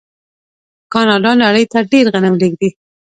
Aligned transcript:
کاناډا 0.93 1.31
نړۍ 1.43 1.65
ته 1.71 1.79
ډیر 1.91 2.05
غنم 2.13 2.33
لیږي. 2.41 2.69